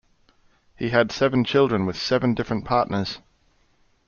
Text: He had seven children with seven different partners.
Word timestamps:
He 0.75 0.89
had 0.89 1.11
seven 1.11 1.43
children 1.43 1.85
with 1.85 1.95
seven 1.95 2.33
different 2.33 2.65
partners. 2.65 3.19